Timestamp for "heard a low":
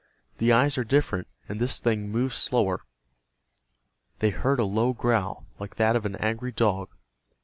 4.31-4.93